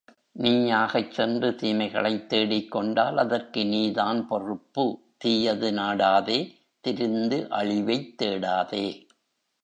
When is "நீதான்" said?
3.65-4.27